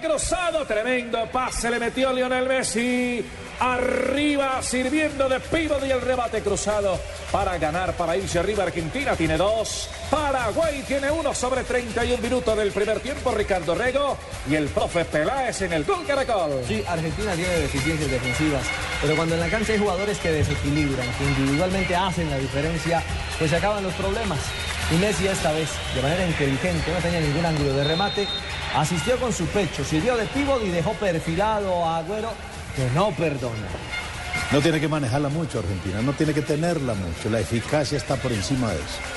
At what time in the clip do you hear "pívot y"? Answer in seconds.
5.38-5.90, 30.26-30.68